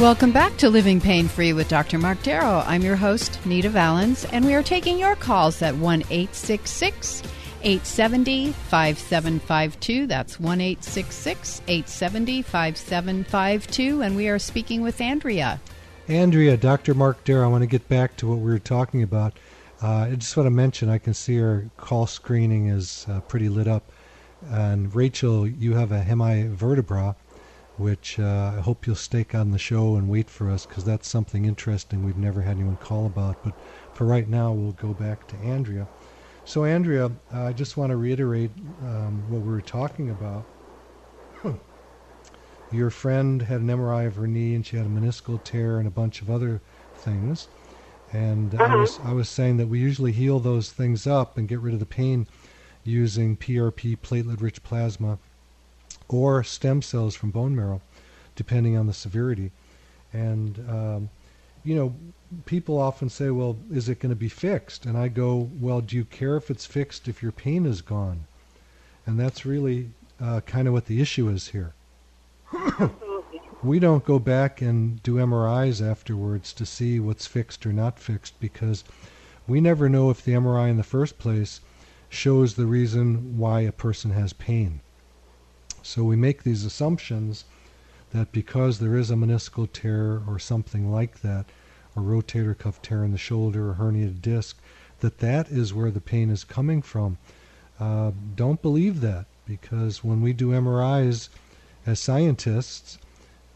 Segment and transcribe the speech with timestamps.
[0.00, 1.98] Welcome back to Living Pain Free with Dr.
[1.98, 2.64] Mark Darrow.
[2.66, 7.22] I'm your host, Nita Valens, and we are taking your calls at 1 866
[7.62, 10.06] 870 5752.
[10.08, 14.02] That's 1 870 5752.
[14.02, 15.60] And we are speaking with Andrea.
[16.08, 16.92] Andrea, Dr.
[16.94, 19.38] Mark Darrow, I want to get back to what we were talking about.
[19.80, 23.48] Uh, I just want to mention I can see our call screening is uh, pretty
[23.48, 23.90] lit up.
[24.50, 27.14] And Rachel, you have a hemivertebra
[27.76, 31.08] which uh, I hope you'll stake on the show and wait for us because that's
[31.08, 33.42] something interesting we've never had anyone call about.
[33.42, 33.54] But
[33.92, 35.88] for right now, we'll go back to Andrea.
[36.44, 38.50] So, Andrea, uh, I just want to reiterate
[38.82, 40.44] um, what we were talking about.
[42.72, 45.88] Your friend had an MRI of her knee and she had a meniscal tear and
[45.88, 46.60] a bunch of other
[46.94, 47.48] things.
[48.12, 48.64] And uh-huh.
[48.64, 51.74] I, was, I was saying that we usually heal those things up and get rid
[51.74, 52.28] of the pain
[52.84, 55.18] using PRP, platelet rich plasma
[56.08, 57.80] or stem cells from bone marrow,
[58.36, 59.50] depending on the severity.
[60.12, 61.10] And, um,
[61.64, 61.94] you know,
[62.46, 64.86] people often say, well, is it going to be fixed?
[64.86, 68.26] And I go, well, do you care if it's fixed if your pain is gone?
[69.06, 71.74] And that's really uh, kind of what the issue is here.
[73.62, 78.38] we don't go back and do MRIs afterwards to see what's fixed or not fixed
[78.40, 78.84] because
[79.46, 81.60] we never know if the MRI in the first place
[82.08, 84.80] shows the reason why a person has pain.
[85.86, 87.44] So we make these assumptions
[88.12, 91.44] that because there is a meniscal tear or something like that,
[91.94, 94.56] a rotator cuff tear in the shoulder a herniated disc,
[95.00, 97.18] that that is where the pain is coming from.
[97.78, 101.28] Uh, don't believe that because when we do MRIs
[101.84, 102.96] as scientists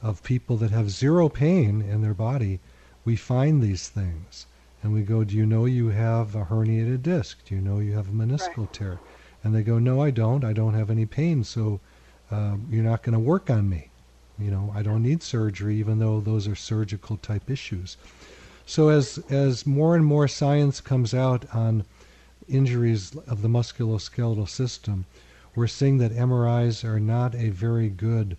[0.03, 2.61] of people that have zero pain in their body,
[3.07, 4.45] we find these things.
[4.83, 7.39] And we go, Do you know you have a herniated disc?
[7.47, 8.73] Do you know you have a meniscal right.
[8.75, 8.99] tear?
[9.43, 10.45] And they go, No, I don't.
[10.45, 11.43] I don't have any pain.
[11.43, 11.81] So
[12.31, 13.91] uh, you're not going to work on me.
[14.39, 17.97] You know, I don't need surgery, even though those are surgical type issues.
[18.67, 21.85] So as as more and more science comes out on
[22.49, 25.07] injuries of the musculoskeletal system,
[25.55, 28.37] we're seeing that MRIs are not a very good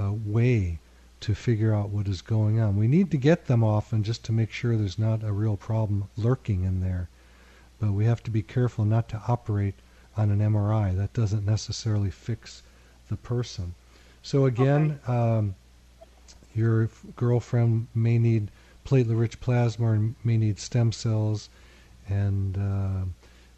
[0.00, 0.78] uh, way
[1.20, 2.76] to figure out what is going on.
[2.76, 6.08] We need to get them often just to make sure there's not a real problem
[6.16, 7.08] lurking in there.
[7.78, 9.74] But we have to be careful not to operate
[10.16, 10.96] on an MRI.
[10.96, 12.62] That doesn't necessarily fix
[13.08, 13.74] the person.
[14.22, 15.12] So again, okay.
[15.12, 15.54] um,
[16.54, 18.50] your girlfriend may need
[18.84, 21.48] platelet-rich plasma and may need stem cells,
[22.08, 23.04] and uh,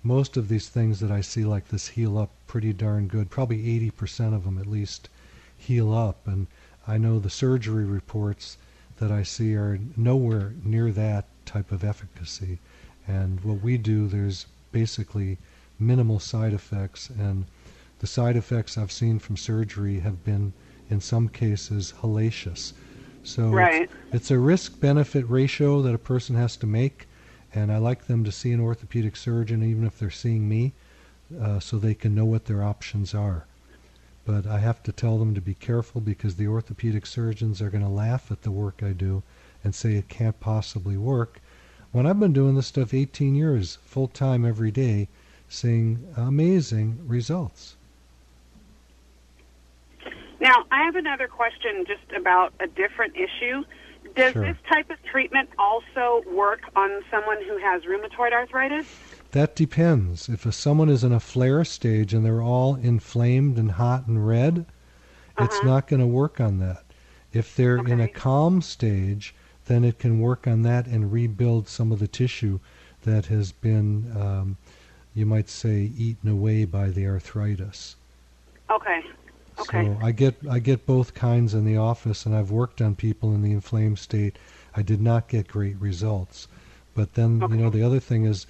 [0.02, 3.30] most of these things that I see like this heal up pretty darn good.
[3.30, 5.08] Probably 80% of them at least
[5.56, 6.46] heal up, and
[6.86, 8.56] I know the surgery reports
[8.98, 12.58] that I see are nowhere near that type of efficacy.
[13.06, 15.38] And what we do, there's basically
[15.78, 17.44] minimal side effects and
[18.00, 20.52] the side effects I've seen from surgery have been,
[20.88, 22.72] in some cases, hellacious.
[23.24, 23.82] So right.
[23.82, 27.08] it's, it's a risk benefit ratio that a person has to make,
[27.54, 30.72] and I like them to see an orthopedic surgeon, even if they're seeing me,
[31.40, 33.46] uh, so they can know what their options are.
[34.24, 37.84] But I have to tell them to be careful because the orthopedic surgeons are going
[37.84, 39.22] to laugh at the work I do
[39.64, 41.40] and say it can't possibly work.
[41.90, 45.08] When I've been doing this stuff 18 years, full time every day,
[45.48, 47.76] seeing amazing results.
[50.40, 53.64] Now, I have another question just about a different issue.
[54.14, 54.44] Does sure.
[54.44, 58.86] this type of treatment also work on someone who has rheumatoid arthritis?
[59.32, 60.28] That depends.
[60.28, 64.26] If a, someone is in a flare stage and they're all inflamed and hot and
[64.26, 64.66] red,
[65.36, 65.44] uh-huh.
[65.44, 66.84] it's not going to work on that.
[67.32, 67.92] If they're okay.
[67.92, 69.34] in a calm stage,
[69.66, 72.58] then it can work on that and rebuild some of the tissue
[73.02, 74.56] that has been, um,
[75.14, 77.96] you might say, eaten away by the arthritis.
[78.70, 79.02] Okay.
[79.60, 79.90] Okay.
[79.90, 83.34] So I get I get both kinds in the office, and I've worked on people
[83.34, 84.38] in the inflamed state.
[84.74, 86.48] I did not get great results,
[86.94, 87.52] but then Okay.
[87.52, 88.46] you know the other thing is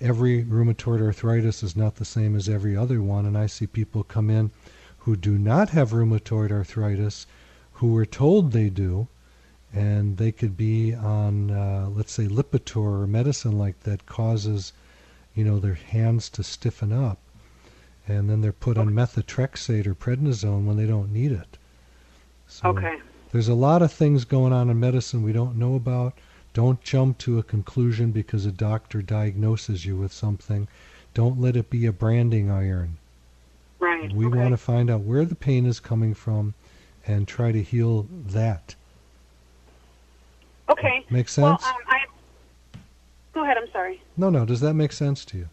[0.00, 4.02] every rheumatoid arthritis is not the same as every other one, and I see people
[4.02, 4.50] come in
[4.98, 7.26] who do not have rheumatoid arthritis,
[7.74, 9.08] who were told they do,
[9.72, 14.72] and they could be on uh, let's say Lipitor or medicine like that causes
[15.34, 17.18] you know their hands to stiffen up
[18.10, 21.56] and then they're put on methotrexate or prednisone when they don't need it.
[22.48, 22.98] So Okay.
[23.32, 26.14] there's a lot of things going on in medicine we don't know about.
[26.52, 30.66] Don't jump to a conclusion because a doctor diagnoses you with something.
[31.14, 32.96] Don't let it be a branding iron.
[33.78, 34.12] Right.
[34.12, 34.36] We okay.
[34.36, 36.54] want to find out where the pain is coming from
[37.06, 38.74] and try to heal that.
[40.68, 41.04] Okay.
[41.10, 41.66] Make Well, sense?
[41.66, 42.04] um, I.
[43.32, 43.56] Go ahead.
[43.56, 44.00] I'm sorry.
[44.16, 44.44] no, no.
[44.44, 45.48] Does that make sense to you?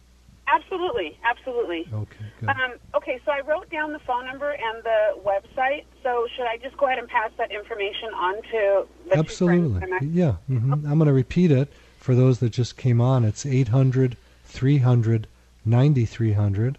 [0.78, 1.18] Absolutely.
[1.24, 1.88] Absolutely.
[1.92, 2.50] Okay, good.
[2.50, 5.86] Um, okay, so I wrote down the phone number and the website.
[6.04, 9.20] So should I just go ahead and pass that information on to the two friends
[9.20, 9.92] Absolutely.
[9.94, 10.34] At- Yeah.
[10.48, 13.26] hmm I'm going to repeat it for those that just came on.
[13.26, 15.28] It's 800 300
[15.66, 16.78] 9300.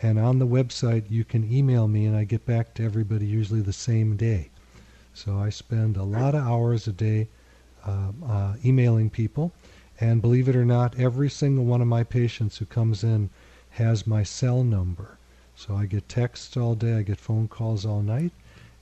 [0.00, 3.60] And on the website, you can email me, and I get back to everybody usually
[3.60, 4.50] the same day.
[5.12, 7.28] So I spend a lot of hours a day
[7.84, 9.52] uh, uh, emailing people.
[10.00, 13.30] And believe it or not, every single one of my patients who comes in
[13.70, 15.18] has my cell number.
[15.56, 18.32] So I get texts all day, I get phone calls all night,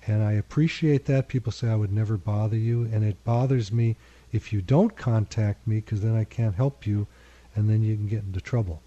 [0.07, 1.29] and I appreciate that.
[1.29, 3.97] People say I would never bother you, and it bothers me
[4.31, 7.07] if you don't contact me because then I can't help you,
[7.55, 8.83] and then you can get into trouble.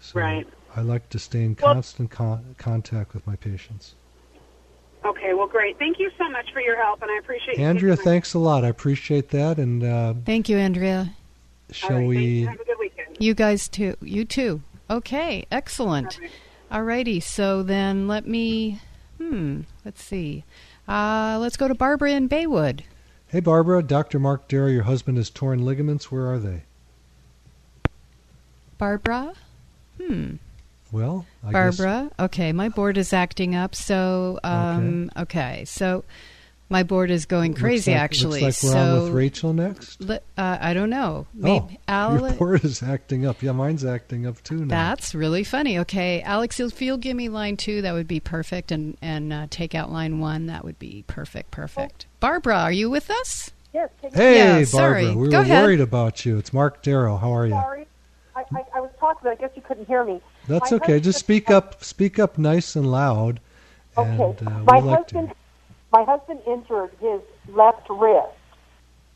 [0.00, 0.48] So Right.
[0.76, 3.94] I like to stay in Well- constant con- contact with my patients.
[5.04, 5.78] Okay, well, great.
[5.78, 8.34] Thank you so much for your help, and I appreciate you Andrea, taking my- thanks
[8.34, 8.64] a lot.
[8.64, 9.58] I appreciate that.
[9.58, 11.14] And uh, Thank you, Andrea.
[11.70, 12.24] Shall right, we?
[12.24, 12.46] you.
[12.48, 13.16] Have a good weekend.
[13.18, 13.96] You guys too.
[14.02, 14.60] You too.
[14.90, 16.18] Okay, excellent.
[16.18, 16.30] Okay.
[16.70, 18.80] Alrighty, so then let me,
[19.18, 20.44] hmm, let's see.
[20.86, 22.82] Uh, let's go to Barbara in Baywood.
[23.28, 23.82] Hey, Barbara.
[23.82, 24.18] Dr.
[24.18, 26.10] Mark Darrow, your husband has torn ligaments.
[26.12, 26.64] Where are they?
[28.78, 29.32] Barbara?
[30.00, 30.34] Hmm.
[30.92, 32.10] Well, I guess Barbara.
[32.18, 33.74] Okay, my board is acting up.
[33.74, 35.64] So, um, okay.
[35.66, 36.04] So,
[36.68, 37.90] my board is going looks crazy.
[37.92, 40.00] like- actually, looks like so we're on with Rachel next.
[40.00, 41.26] li- uh, I don't know.
[41.34, 43.42] Maybe oh, Al- your board is acting up.
[43.42, 44.66] Yeah, mine's acting up too now.
[44.90, 45.78] That's really funny.
[45.80, 49.32] Okay, Alex, if you'll feel give me line two, that would be perfect, and and
[49.32, 51.50] uh, take out line one, that would be perfect.
[51.50, 52.06] Perfect.
[52.20, 53.50] Barbara, are you with us?
[53.72, 54.66] Yes, take Hey, Yeah, Barbara.
[54.66, 55.14] sorry.
[55.14, 55.62] We Go were ahead.
[55.64, 56.38] worried about you.
[56.38, 57.16] It's Mark Darrow.
[57.16, 57.52] How are you?
[57.52, 57.86] sorry.
[58.40, 60.20] I, I, I was talking, but I guess you couldn't hear me.
[60.48, 61.00] That's My okay.
[61.00, 61.82] Just speak up.
[61.84, 63.40] Speak up nice and loud.
[63.96, 64.10] Okay.
[64.10, 65.34] And uh, my like husband, to.
[65.92, 68.28] my husband injured his left wrist,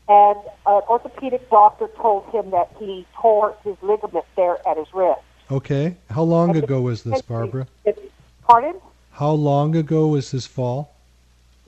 [0.07, 5.21] and an orthopedic doctor told him that he tore his ligament there at his wrist.
[5.51, 5.95] Okay.
[6.09, 7.67] How long ago was this, Barbara?
[7.85, 7.99] It's,
[8.43, 8.75] pardon?
[9.11, 10.93] How long ago was this fall?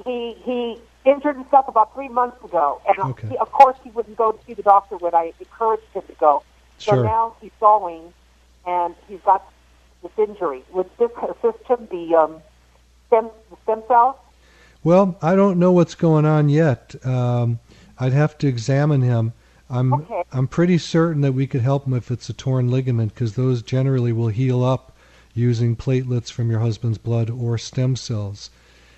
[0.05, 3.29] He he injured himself about three months ago, and Okay.
[3.29, 6.13] he, of course he wouldn't go to see the doctor when I encouraged him to
[6.19, 6.43] go.
[6.77, 7.03] So Sure.
[7.03, 8.13] now he's going,
[8.65, 9.43] and he's got
[10.03, 10.63] this injury.
[10.73, 11.87] Would this assist him?
[11.89, 12.41] The um,
[13.07, 14.15] stem the stem cells?
[14.83, 16.95] Well, I don't know what's going on yet.
[17.05, 17.59] Um,
[17.99, 19.33] I'd have to examine him.
[19.69, 20.23] I'm Okay.
[20.31, 23.61] I'm pretty certain that we could help him if it's a torn ligament because those
[23.61, 24.93] generally will heal up
[25.33, 28.49] using platelets from your husband's blood or stem cells.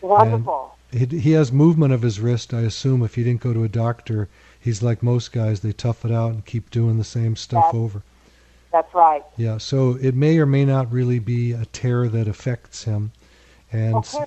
[0.01, 0.75] Wonderful.
[0.91, 2.53] He, he has movement of his wrist.
[2.53, 4.27] I assume if he didn't go to a doctor,
[4.59, 5.61] he's like most guys.
[5.61, 7.79] They tough it out and keep doing the same stuff Yeah.
[7.79, 8.01] over.
[8.71, 9.23] That's right.
[9.35, 13.11] Yeah, so it may or may not really be a tear that affects him,
[13.71, 14.25] and Okay.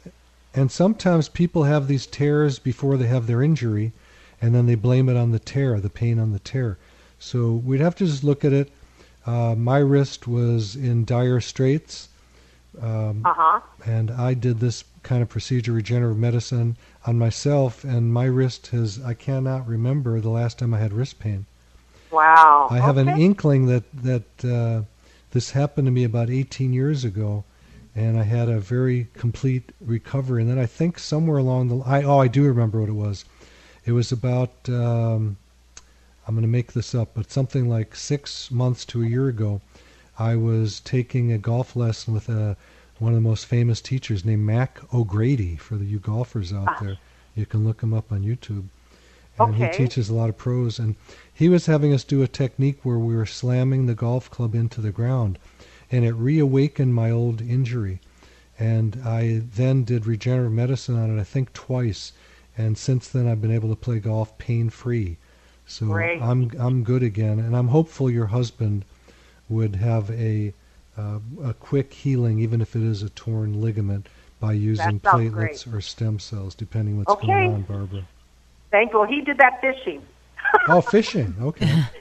[0.55, 3.93] and sometimes people have these tears before they have their injury,
[4.41, 6.77] and then they blame it on the tear, the pain on the tear.
[7.21, 8.73] So we'd have to just look at it.
[9.25, 12.09] Uh, my wrist was in dire straits,
[12.81, 13.61] um, Uh huh.
[13.85, 16.77] and I did this kind of procedure, regenerative medicine,
[17.07, 21.19] on myself, and my wrist has I cannot remember the last time I had wrist
[21.19, 21.47] pain.
[22.11, 22.69] Wow.
[22.71, 24.83] I have an inkling that that uh,
[25.33, 27.45] this happened to me about 18 years ago,
[27.97, 30.43] and I had a very complete recovery.
[30.43, 33.25] And then I think somewhere along the I oh I do remember what it was.
[33.85, 35.37] It was about um,
[36.29, 39.61] I'm going to make this up, but something like six months to a year ago.
[40.23, 42.57] I was taking a golf lesson with a
[43.01, 45.57] one of the most famous teachers named Mac O'Grady.
[45.57, 46.79] For the you golfers out ah.
[46.81, 46.99] there,
[47.35, 48.67] you can look him up on YouTube.
[49.37, 49.67] And Okay.
[49.67, 50.79] he teaches a lot of pros.
[50.79, 50.95] And
[51.35, 54.81] he was having us do a technique where we were slamming the golf club into
[54.81, 55.41] the ground,
[55.91, 57.99] and it reawakened my old injury.
[58.61, 62.13] And I then did regenerative medicine on it, I think twice,
[62.57, 65.17] and since then I've been able to play golf pain free.
[65.67, 66.23] So Great.
[66.23, 68.85] I'm I'm good again, and I'm hopeful your husband
[69.53, 70.53] would have a
[70.99, 74.09] uh, a quick healing, even if it is a torn ligament,
[74.41, 75.33] by using platelets
[75.65, 75.67] great.
[75.75, 77.27] or stem cells, depending what's Okay.
[77.27, 78.03] going on, Barbara.
[78.71, 78.99] Thank you.
[78.99, 80.03] Well, he did that fishing.
[80.69, 81.35] Oh, fishing.
[81.41, 81.85] Okay.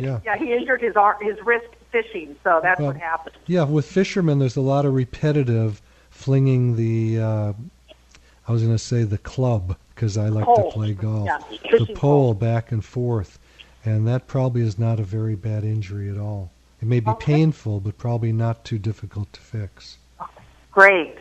[0.00, 0.20] Yeah.
[0.24, 3.36] Yeah, he injured his arm, his wrist fishing, so that's Well, what happened.
[3.46, 7.20] Yeah, with fishermen, there's a lot of repetitive flinging the.
[7.20, 7.52] Uh,
[8.48, 10.70] I was going to say the club because I like Pole.
[10.70, 11.26] to play golf.
[11.26, 13.38] Yeah, the fishing pole back and forth,
[13.84, 16.50] and that probably is not a very bad injury at all.
[16.82, 17.32] It may be Okay.
[17.34, 19.98] painful, but probably not too difficult to fix.
[20.72, 21.14] Great.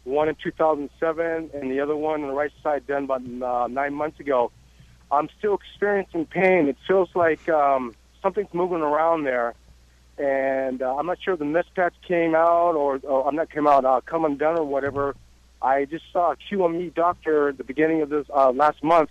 [0.05, 3.95] One in 2007, and the other one on the right side done about uh, nine
[3.95, 4.53] months ago.
[5.11, 6.69] I'm still experiencing pain.
[6.69, 9.55] It feels like um, something's moving around there,
[10.19, 13.67] and uh, I'm not sure the mesh patch came out or, or I'm not came
[13.67, 15.17] out, uh, come undone or whatever.
[15.63, 19.11] I just saw a QME doctor at the beginning of this uh, last month,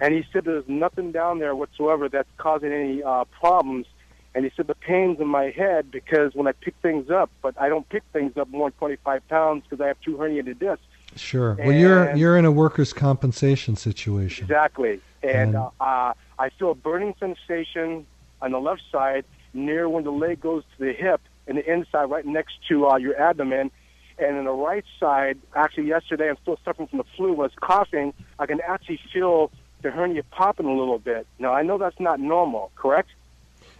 [0.00, 3.86] and he said there's nothing down there whatsoever that's causing any uh, problems.
[4.34, 7.54] And he said the pain's in my head because when I pick things up, but
[7.60, 10.84] I don't pick things up more than 25 pounds because I have two herniated discs.
[11.16, 11.54] Sure.
[11.58, 14.44] Well, you're you're in a workers' compensation situation.
[14.44, 15.00] Exactly.
[15.22, 18.06] And And- uh, uh, I feel a burning sensation
[18.40, 22.04] on the left side near when the leg goes to the hip and the inside
[22.04, 23.70] right next to uh, your abdomen.
[24.18, 27.32] And on the right side, actually yesterday I'm still suffering from the flu.
[27.32, 29.50] Was coughing, I can actually feel
[29.82, 31.26] the hernia popping a little bit.
[31.38, 33.08] Now I know that's not normal, correct?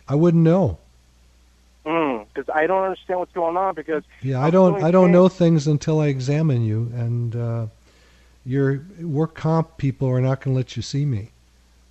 [0.09, 0.79] I wouldn't know.
[2.39, 3.75] Because I don't understand what's going on.
[3.75, 7.67] Because Yeah, I I'm don't I don't know things until I examine you, and uh,
[8.45, 11.31] your work comp people are not going to let you see me.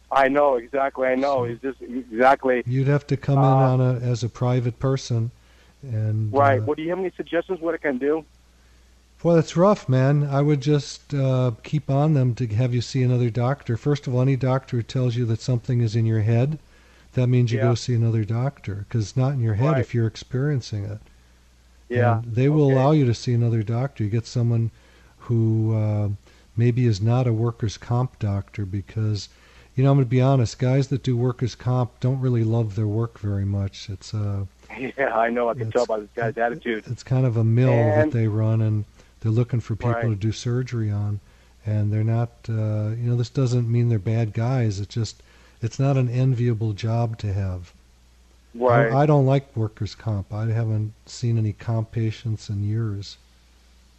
[0.10, 1.08] I know exactly.
[1.08, 1.44] I know.
[1.44, 5.32] It's just exactly You'd have to come in Uh, on a as a private person,
[5.84, 6.62] and right.
[6.62, 8.24] Uh, Well, do you have any suggestions what I can do?
[9.24, 10.30] Well, that's rough, man.
[10.32, 13.76] I would just uh, keep on them to have you see another doctor.
[13.76, 16.60] First of all, any doctor who tells you that something is in your head,
[17.14, 17.66] that means you Yeah.
[17.66, 19.80] go see another doctor because it's not in your head Right.
[19.82, 21.00] if you're experiencing it.
[21.90, 22.20] Yeah.
[22.20, 22.74] And they will Okay.
[22.76, 24.04] allow you to see another doctor.
[24.04, 24.72] You get someone
[25.20, 26.10] who uh,
[26.56, 29.30] maybe is not a workers' comp doctor because,
[29.76, 32.76] you know, I'm going to be honest, guys that do workers' comp don't really love
[32.76, 33.90] their work very much.
[33.90, 34.46] It's uh,
[34.98, 35.50] Yeah, I know.
[35.50, 36.84] I can tell by this guy's attitude.
[36.88, 38.86] it's kind of a mill that they run, and
[39.22, 40.10] they're looking for people Right.
[40.10, 41.20] to do surgery on,
[41.66, 42.30] and they're not.
[42.50, 44.80] Uh, you know, this doesn't mean they're bad guys.
[44.80, 45.24] It's just
[45.62, 47.74] it's not an enviable job to have.
[48.56, 48.92] Right.
[48.92, 50.34] I, I don't like workers' comp.
[50.34, 53.18] I haven't seen any comp patients in years.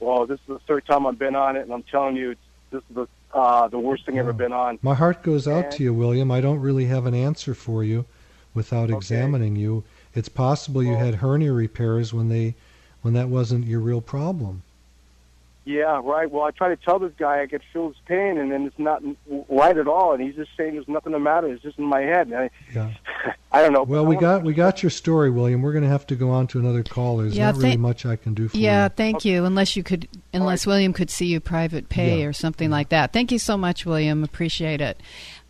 [0.00, 2.40] well, this is the third time I've been on it, and I'm telling you, it's,
[2.70, 4.32] this is the uh, the worst thing I've ever Oh.
[4.32, 4.78] been on.
[4.80, 6.30] My heart goes out And- to you, William.
[6.30, 8.06] I don't really have an answer for you
[8.54, 8.96] without Okay.
[8.96, 9.84] examining you.
[10.14, 12.54] It's possible you Well- had hernia repairs when they
[13.02, 14.62] when that wasn't your real problem.
[15.70, 16.30] Yeah, right.
[16.30, 18.78] Well, I try to tell this guy I could feel his pain, and then it's
[18.78, 19.02] not
[19.50, 21.46] right at all, and he's just saying there's nothing the matter.
[21.48, 22.28] It's just in my head.
[22.28, 22.94] And I, Yeah.
[23.52, 23.82] I don't know.
[23.82, 25.60] Well, we wanna- got we got your story, William.
[25.60, 27.18] We're going to have to go on to another call.
[27.18, 28.88] There's Yeah, not really thank- much I can do for Yeah, you.
[28.96, 29.44] thank you.
[29.44, 32.26] Unless you could, unless William could see you private pay Yeah.
[32.28, 33.12] or something like that.
[33.12, 34.24] Thank you so much, William.
[34.24, 34.98] Appreciate it.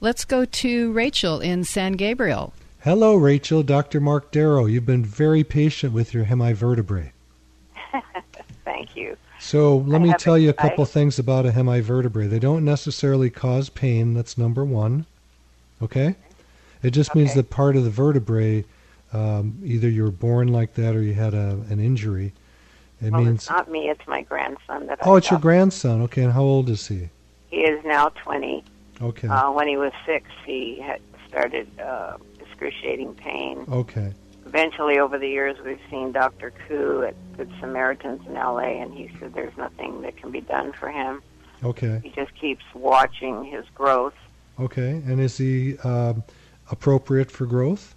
[0.00, 2.52] Let's go to Rachel in San Gabriel.
[2.82, 3.62] Hello, Rachel.
[3.62, 4.00] Dr.
[4.00, 4.64] Mark Darrow.
[4.66, 7.12] You've been very patient with your hemivertebrae.
[8.64, 9.16] Thank you.
[9.40, 12.26] So let I me tell you a couple things about a hemivertebrae.
[12.26, 14.14] They don't necessarily cause pain.
[14.14, 15.06] That's number one.
[15.82, 16.16] Okay.
[16.82, 18.64] It just means that part of the vertebrae,
[19.12, 22.32] um, either you were born like that or you had a, an injury.
[23.00, 23.88] It well, means it's not me.
[23.88, 26.02] It's my grandson that oh, I it's your grandson.
[26.02, 27.08] Okay, and how old is he?
[27.48, 28.64] He is now 20.
[29.00, 29.28] Okay.
[29.28, 33.64] Uh, when he was six, he had started uh, excruciating pain.
[33.70, 34.12] Okay.
[34.48, 36.54] Eventually, over the years, we've seen Dr.
[36.66, 40.72] Koo at Good Samaritans in L.A., and he said there's nothing that can be done
[40.72, 41.22] for him.
[41.62, 42.00] Okay.
[42.02, 44.14] He just keeps watching his growth.
[44.58, 45.02] Okay.
[45.06, 46.22] And is he um,
[46.70, 47.94] appropriate for growth?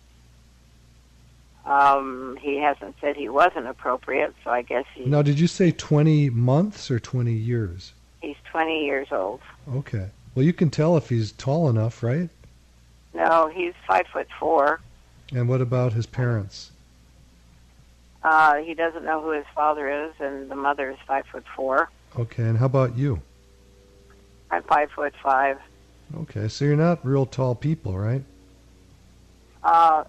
[1.65, 5.05] Um, he hasn't said he wasn't appropriate, so I guess he.
[5.05, 7.93] Now, did you say 20 months or 20 years?
[8.21, 9.39] He's 20 years old.
[9.73, 10.09] Okay.
[10.35, 12.29] Well, you can tell if he's tall enough, right?
[13.13, 14.81] No, he's five foot four.
[15.33, 16.71] And what about his parents?
[18.23, 21.89] Uh, he doesn't know who his father is, and the mother is five foot four.
[22.19, 23.21] Okay, and how about you?
[24.51, 25.57] I'm five foot five.
[26.15, 28.23] Okay, so you're not real tall people, right?
[29.63, 30.03] Uh,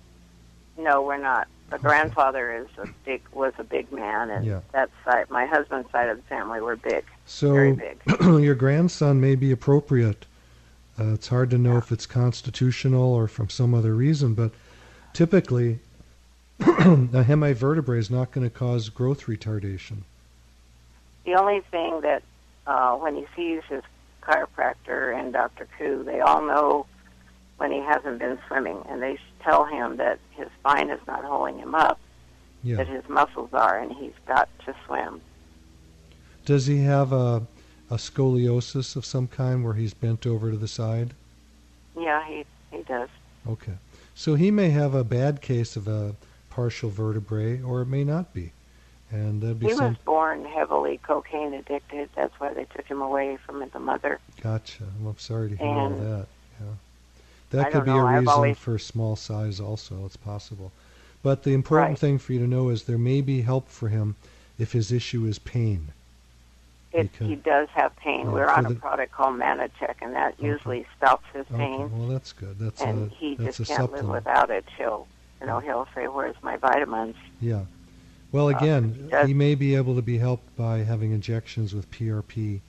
[0.76, 1.46] no, we're not.
[1.70, 4.60] The grandfather is a big was a big man, and Yeah.
[4.72, 7.98] that side, my husband's side of the family, were big, So very big.
[8.20, 10.26] your grandson may be appropriate.
[11.00, 14.50] Uh, it's hard to know if it's constitutional or from some other reason, but
[15.12, 15.78] typically
[16.60, 19.98] a hemivertebrae is not going to cause growth retardation.
[21.24, 22.22] The only thing that
[22.66, 23.82] uh, when he sees his
[24.22, 25.66] chiropractor and Dr.
[25.78, 26.86] Koo, they all know
[27.58, 31.58] when he hasn't been swimming, and they tell him that his spine is not holding
[31.58, 31.98] him up,
[32.62, 32.76] Yeah.
[32.76, 35.20] that his muscles are, and he's got to swim.
[36.44, 37.42] Does he have a,
[37.90, 41.14] a scoliosis of some kind where he's bent over to the side?
[41.96, 43.08] Yeah, he he does.
[43.48, 43.74] Okay.
[44.14, 46.14] So he may have a bad case of a
[46.50, 48.52] partial vertebrae, or it may not be.
[49.10, 49.88] And that'd be He some.
[49.90, 52.08] was born heavily cocaine addicted.
[52.14, 54.20] That's why they took him away from the mother.
[54.40, 54.84] Gotcha.
[54.84, 56.26] I'm sorry to hear all that.
[56.60, 56.66] Yeah.
[57.50, 60.06] That I could be know, a reason always- for small size also.
[60.06, 60.72] It's possible.
[61.22, 61.98] But the important Right.
[61.98, 64.16] thing for you to know is there may be help for him
[64.58, 65.88] if his issue is pain.
[66.92, 68.26] It, he does have pain.
[68.26, 71.82] Yeah, We're on a product called Mannatech, and that usually stops his pain.
[71.82, 71.94] Okay.
[71.94, 72.58] Well, that's good.
[72.58, 74.64] That's and a he that's just a can't live without it.
[74.76, 75.06] He'll,
[75.40, 77.62] you know, he'll say, "Where's my vitamins?" Yeah.
[78.30, 81.90] Well, Uh, again, does- he may be able to be helped by having injections with
[81.90, 82.60] PRP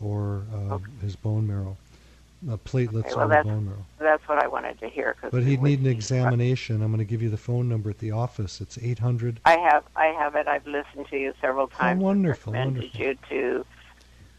[0.00, 1.76] or uh, his bone marrow,
[2.50, 3.86] uh, platelets Okay, well, on the bone marrow.
[3.98, 5.16] that's what I wanted to hear.
[5.30, 6.82] But he'd need an examination.
[6.82, 8.60] I'm going to give you the phone number at the office.
[8.60, 9.40] It's 800.
[9.44, 10.46] I have, I have it.
[10.46, 12.02] I've listened to you several times.
[12.02, 13.66] wonderful, Recommended you to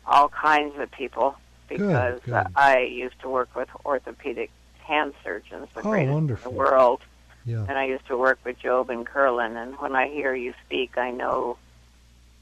[0.05, 1.35] all kinds of people
[1.67, 2.33] because good.
[2.33, 6.51] Uh, I used to work with orthopedic hand surgeons, the Oh, greatest wonderful.
[6.51, 7.01] in the world.
[7.45, 7.65] Yeah.
[7.67, 10.97] And I used to work with Jobe and Kerlan, and when I hear you speak,
[10.97, 11.57] I know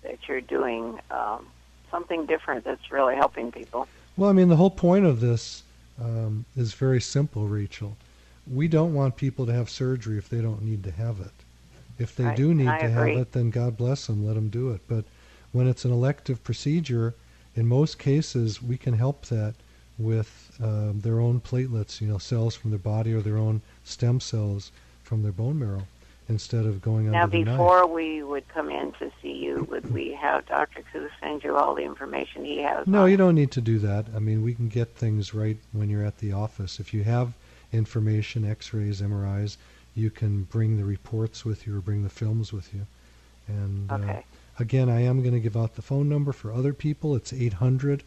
[0.03, 1.47] that you're doing um,
[1.91, 3.87] something different that's really helping people.
[4.17, 5.63] Well, I mean, the whole point of this
[6.01, 7.97] um, is very simple, Rachel.
[8.51, 11.31] We don't want people to have surgery if they don't need to have it.
[11.97, 14.49] If they I- do need I to have it, then God bless them, let them
[14.49, 14.81] do it.
[14.87, 15.05] But
[15.51, 17.13] when it's an elective procedure,
[17.55, 19.55] in most cases, we can help that
[19.97, 24.19] with um, their own platelets, you know, cells from their body or their own stem
[24.19, 24.71] cells
[25.03, 25.87] from their bone marrow,
[26.27, 27.57] instead of going Now, under the knife.
[27.57, 30.83] before we would come in to see you, would we have Dr.
[30.91, 32.87] Koo send you all the information he has?
[32.87, 34.07] No, you don't need to do that.
[34.15, 36.79] I mean, we can get things right when you're at the office.
[36.79, 37.33] If you have
[37.71, 39.57] information, X-rays, MRIs,
[39.93, 42.85] you can bring the reports with you or bring the films with you.
[43.47, 44.25] And uh, Okay.
[44.59, 47.15] again, I am going to give out the phone number for other people.
[47.15, 48.03] It's 800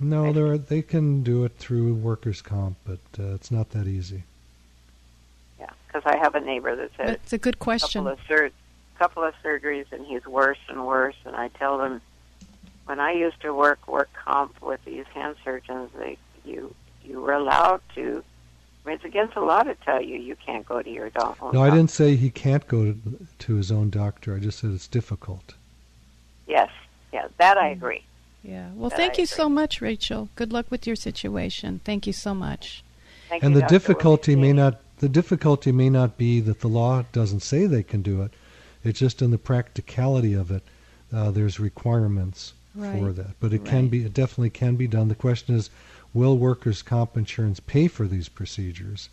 [0.00, 4.22] No, they they can do it through workers' comp, but uh, it's not that easy.
[5.58, 8.04] Yeah, because I have a neighbor that said That's a good question.
[8.04, 8.50] couple of sur-
[8.98, 11.16] couple of surgeries and he's worse and worse.
[11.24, 12.00] And I tell them,
[12.86, 17.32] when I used to work work comp with these hand surgeons, they you you were
[17.32, 18.22] allowed to.
[18.88, 21.36] I mean, it's against the law to tell you you can't go to your doc-
[21.42, 22.98] own No, I didn't say he can't go to,
[23.40, 24.34] to his own doctor.
[24.34, 25.52] I just said it's difficult.
[26.46, 26.70] Yes,
[27.12, 28.02] yeah, that I agree.
[28.42, 28.70] Yeah.
[28.74, 30.30] Well, That thank I you so much, Rachel.
[30.36, 31.82] Good luck with your situation.
[31.84, 32.82] Thank you so much.
[33.28, 33.74] Thank and you, the Doctor.
[33.74, 37.82] We'll difficulty may not the difficulty may not be that the law doesn't say they
[37.82, 38.32] can do it.
[38.82, 40.62] It's just in the practicality of it.
[41.12, 44.06] Uh, there's requirements for that, but it can be.
[44.06, 45.08] It definitely can be done.
[45.08, 45.68] The question is,
[46.14, 49.08] will workers' comp insurance pay for these procedures?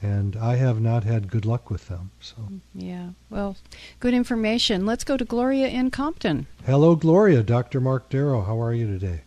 [0.00, 2.10] and I have not had good luck with them.
[2.20, 2.36] So
[2.74, 3.56] yeah, well,
[4.00, 4.86] good information.
[4.86, 6.46] Let's go to Gloria in Compton.
[6.64, 7.42] Hello, Gloria.
[7.42, 7.80] Dr.
[7.80, 8.42] Mark Darrow.
[8.42, 9.22] How are you today?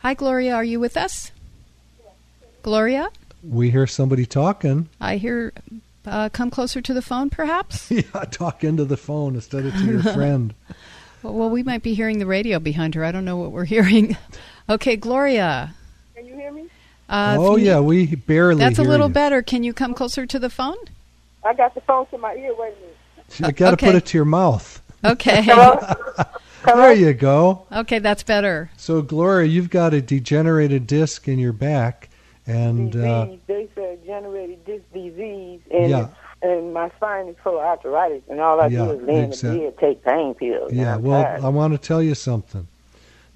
[0.00, 0.54] Hi, Gloria.
[0.54, 1.30] Are you with us?
[2.62, 3.08] Gloria.
[3.42, 4.88] We hear somebody talking.
[5.00, 5.52] I hear.
[6.04, 7.88] Uh, come closer to the phone, perhaps.
[7.90, 10.52] yeah, talk into the phone instead of to your friend.
[11.22, 13.04] well, we might be hearing the radio behind her.
[13.04, 14.16] I don't know what we're hearing.
[14.68, 15.74] Okay, Gloria.
[16.14, 16.66] Can you hear me?
[17.08, 18.58] Uh, oh yeah, we barely.
[18.58, 19.12] That's a little you.
[19.14, 19.42] better.
[19.42, 20.76] Can you come closer to the phone?
[21.44, 22.54] I got the phone to my ear.
[22.56, 22.96] Wait a minute.
[23.42, 23.86] I got to okay.
[23.86, 24.80] put it to your mouth.
[25.04, 25.42] Okay.
[26.64, 27.66] there you go.
[27.72, 28.70] Okay, that's better.
[28.76, 32.08] So Gloria, you've got a degenerated disc in your back,
[32.46, 33.04] and disease.
[33.08, 36.08] uh, they said generated disc disease, and Yeah.
[36.42, 39.24] and my spine is full of arthritis, and all I Yeah, do is lay in
[39.24, 40.72] exact- the bed, take pain pills.
[40.72, 40.96] yeah.
[40.96, 41.44] Well, tired.
[41.44, 42.68] I want to tell you something.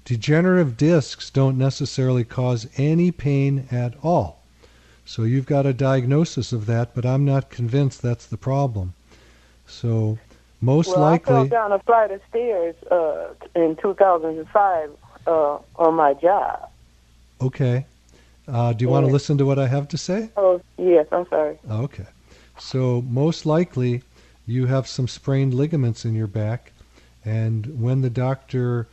[0.07, 4.41] Degenerative discs don't necessarily cause any pain at all.
[5.03, 8.93] So you've got a diagnosis of that, but I'm not convinced that's the problem.
[9.65, 10.17] So
[10.61, 14.91] most well, I fell likely, down a flight of stairs uh, in 2005
[15.27, 16.69] uh, on my job.
[17.41, 17.85] okay.
[18.47, 20.29] Uh, do you want to listen to what I have to say?
[20.37, 21.59] Oh yes, I'm sorry.
[21.69, 22.05] Okay.
[22.57, 24.03] So most likely
[24.45, 26.71] you have some sprained ligaments in your back
[27.25, 28.87] and when the doctor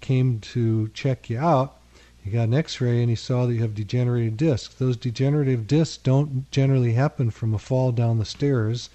[0.00, 1.76] came to check you out,
[2.22, 4.74] he got an x-ray and he saw that you have degenerated discs.
[4.74, 8.90] Those degenerative discs don't generally happen from a fall down the stairs.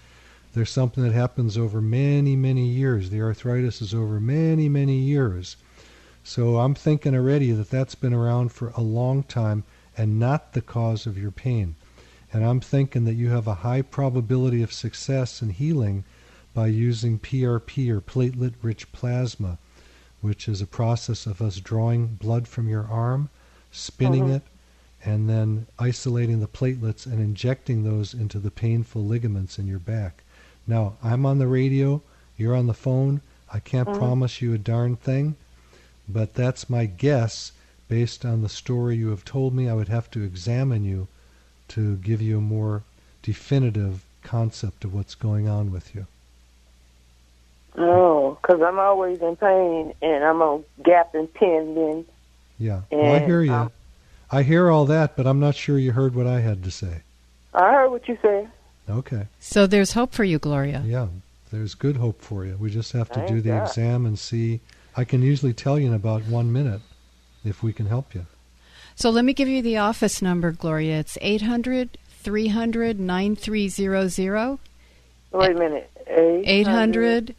[0.53, 3.09] There's something that happens over many, many years.
[3.09, 5.55] The arthritis is over many, many years.
[6.23, 9.63] So I'm thinking already that that's been around for a long time
[9.97, 11.75] and not the cause of your pain.
[12.31, 16.03] And I'm thinking that you have a high probability of success in healing
[16.53, 19.57] by using PRP or platelet rich plasma,
[20.23, 23.29] which is a process of us drawing blood from your arm,
[23.73, 24.35] spinning Mhm.
[24.37, 24.41] it,
[25.03, 30.23] and then isolating the platelets and injecting those into the painful ligaments in your back.
[30.65, 32.01] Now, I'm on the radio,
[32.37, 33.19] you're on the phone.
[33.51, 33.97] I can't Mhm.
[33.97, 35.35] promise you a darn thing,
[36.07, 37.51] but that's my guess
[37.89, 39.67] based on the story you have told me.
[39.67, 41.09] I would have to examine you
[41.67, 42.83] to give you a more
[43.21, 46.07] definitive concept of what's going on with you.
[47.75, 52.05] Oh, because I'm always in pain, and I'm on gabapentin.
[52.59, 53.53] Yeah, well, I hear you.
[53.53, 53.71] um,
[54.31, 57.01] I hear all that, but I'm not sure you heard what I had to say.
[57.53, 58.49] I heard what you said.
[58.89, 59.27] Okay.
[59.39, 60.81] So there's hope for you, Gloria.
[60.85, 61.07] Yeah,
[61.51, 62.57] there's good hope for you.
[62.59, 63.67] We just have to Thank do the God.
[63.67, 64.59] exam and see.
[64.97, 66.81] I can usually tell you in about one minute
[67.45, 68.25] if we can help you.
[68.95, 70.99] So let me give you the office number, Gloria.
[70.99, 74.59] It's 800 300 9300.
[75.31, 75.89] Wait a minute.
[76.07, 77.35] 800.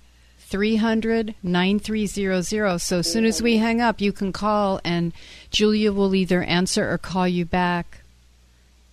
[0.62, 2.78] 800 300 9300.
[2.78, 5.12] So as soon as we hang up, you can call and
[5.50, 8.00] Julia will either answer or call you back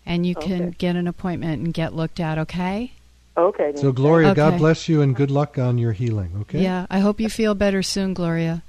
[0.06, 0.76] and you can Okay.
[0.78, 2.94] get an appointment and get looked at, okay?
[3.38, 3.72] Okay.
[3.76, 6.62] So, Gloria, God bless you and good luck on your healing, okay?
[6.62, 8.64] Yeah, I hope you feel better soon, Gloria.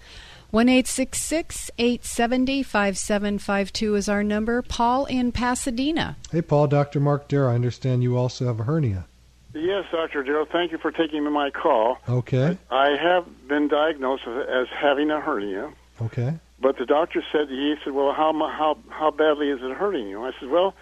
[0.51, 4.61] 1 870 5752 is our number.
[4.63, 6.17] Paul in Pasadena.
[6.31, 7.01] Hey, Paul, Dr.
[7.01, 9.07] Mark Dare, I understand you also have a hernia.
[9.55, 10.25] Yes, Dr.
[10.25, 11.99] Joe, thank you for taking my call.
[12.09, 16.39] Okay, I have been diagnosed as having a hernia, okay.
[16.61, 20.25] but the doctor said, he said, well, how, how, how badly is it hurting you?
[20.25, 20.75] I said, well,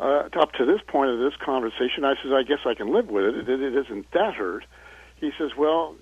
[0.00, 3.08] uh, up to this point of this conversation, I said, I guess I can live
[3.08, 3.48] with it.
[3.48, 4.64] It, it isn't that hurt.
[5.16, 5.94] He says, well,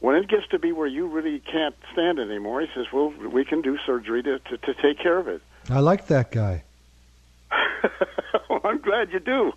[0.00, 3.44] when it gets to be where you really can't stand anymore, he says, well, we
[3.44, 5.42] can do surgery to, to, to take care of it.
[5.70, 6.64] I like that guy.
[8.50, 9.52] well, I'm glad you do.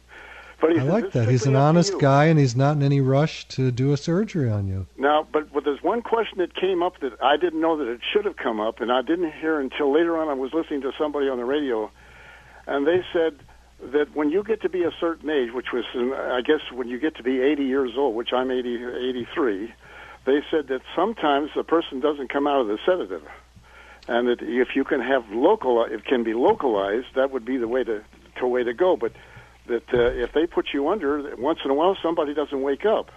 [0.62, 1.28] But I like that.
[1.30, 3.72] He's an strictly up to honest you." guy, and he's not in any rush to
[3.72, 4.88] do a surgery on you.
[4.98, 8.02] Now, but, but there's one question that came up that I didn't know that it
[8.13, 10.30] should have come up, and I didn't hear until later on.
[10.30, 11.91] I was listening to somebody on the radio,
[12.68, 13.39] and they said
[13.91, 16.88] that when you get to be a certain age, which was, um, I guess, when
[16.88, 19.74] you get to be 80 years old, which I'm 80, 83,
[20.26, 23.24] they said that sometimes the person doesn't come out of the sedative,
[24.08, 27.08] and that if you can have local, it can be localized.
[27.15, 28.04] That would be the way to,
[28.39, 29.12] to way to go, but.
[29.67, 33.12] That uh, if they put you under, once in a while somebody doesn't wake up.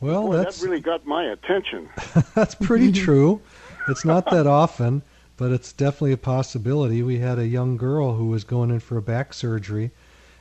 [0.00, 1.88] Well, Boy, that's that really got my attention.
[2.34, 3.40] that's pretty true.
[3.88, 5.02] It's not that often,
[5.36, 7.02] but it's definitely a possibility.
[7.02, 9.90] We had a young girl who was going in for a back surgery,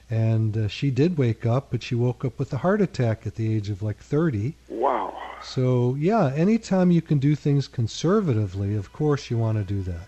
[0.09, 3.35] and uh, she did wake up, but she woke up with a heart attack at
[3.35, 4.55] the age of like 30.
[4.69, 5.17] Wow.
[5.41, 10.07] So, yeah, anytime you can do things conservatively, of course you want to do that.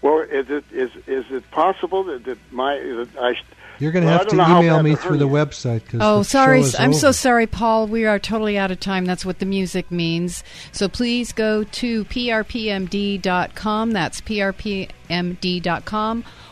[0.00, 3.34] Well, is it is is it possible that, that my that I
[3.78, 5.86] you're going to well, have to email me through the website.
[5.88, 6.64] Cause oh, the sorry.
[6.78, 6.98] I'm over.
[6.98, 7.86] so sorry, Paul.
[7.86, 9.04] We are totally out of time.
[9.04, 10.42] That's what the music means.
[10.72, 13.90] So please go to prpmd.com.
[13.92, 14.94] That's prpmd.com.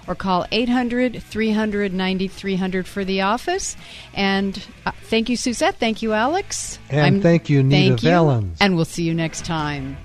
[0.09, 3.77] Or call 800 300 9300 for the office.
[4.15, 5.75] And uh, thank you, Suzette.
[5.77, 6.79] Thank you, Alex.
[6.91, 8.57] And I'm, thank you, Nita thank Valens.
[8.61, 9.97] And we'll see you next time.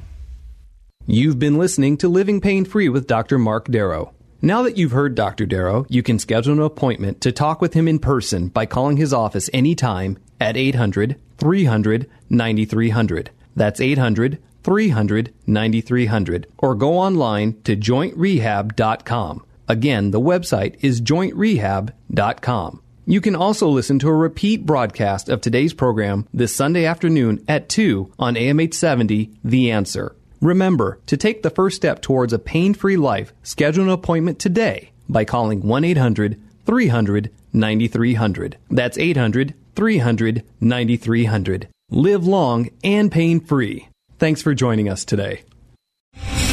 [1.14, 3.38] You've been listening to Living Pain Free with Dr.
[3.38, 4.14] Mark Darrow.
[4.42, 5.46] Now that you've heard Dr.
[5.46, 9.12] Darrow, you can schedule an appointment to talk with him in person by calling his
[9.12, 13.30] office anytime at 800 300 9300.
[13.58, 16.48] That's 800 300 9300.
[16.58, 19.46] Or go online to jointrehab.com.
[19.68, 22.82] Again, the website is jointrehab.com.
[23.06, 27.68] You can also listen to a repeat broadcast of today's program this Sunday afternoon at
[27.68, 30.16] 2 on AM 870 The Answer.
[30.42, 34.92] Remember, to take the first step towards a pain free life, schedule an appointment today
[35.08, 38.58] by calling 1 800 300 9300.
[38.70, 41.68] That's 800 300 9300.
[41.92, 43.88] Live long and pain free.
[44.18, 45.44] Thanks for joining us today.